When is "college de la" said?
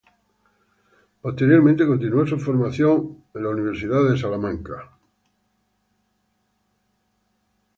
3.07-3.49